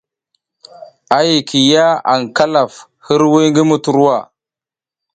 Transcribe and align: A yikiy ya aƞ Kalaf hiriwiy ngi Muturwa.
A 1.17 1.17
yikiy 1.27 1.67
ya 1.73 1.85
aƞ 2.11 2.21
Kalaf 2.35 2.73
hiriwiy 3.05 3.47
ngi 3.49 3.63
Muturwa. 3.69 4.15